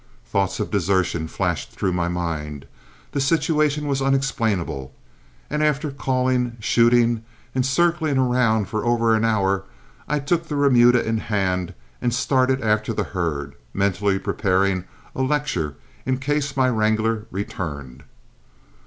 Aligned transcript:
Thoughts 0.25 0.59
of 0.59 0.71
desertion 0.71 1.27
flashed 1.27 1.69
through 1.73 1.93
my 1.93 2.07
mind, 2.07 2.65
the 3.11 3.21
situation 3.21 3.85
was 3.85 4.01
unexplainable, 4.01 4.91
and 5.47 5.61
after 5.61 5.91
calling, 5.91 6.57
shooting, 6.59 7.23
and 7.53 7.63
circling 7.63 8.17
around 8.17 8.67
for 8.67 8.83
over 8.83 9.13
an 9.13 9.23
hour, 9.23 9.63
I 10.07 10.17
took 10.17 10.47
the 10.47 10.55
remuda 10.55 11.05
in 11.07 11.19
hand 11.19 11.75
and 12.01 12.15
started 12.15 12.63
after 12.63 12.93
the 12.93 13.03
herd, 13.13 13.53
mentally 13.75 14.17
preparing 14.17 14.85
a 15.15 15.21
lecture 15.21 15.75
in 16.03 16.17
case 16.17 16.57
my 16.57 16.67
wrangler 16.67 17.27
returned. 17.29 18.01